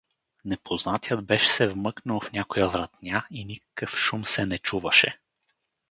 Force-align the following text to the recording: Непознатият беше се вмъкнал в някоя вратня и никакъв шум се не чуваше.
Непознатият 0.45 1.25
беше 1.25 1.47
се 1.47 1.67
вмъкнал 1.69 2.19
в 2.21 2.31
някоя 2.31 2.67
вратня 2.69 3.25
и 3.31 3.45
никакъв 3.45 3.89
шум 3.97 4.25
се 4.25 4.45
не 4.45 4.57
чуваше. 4.57 5.19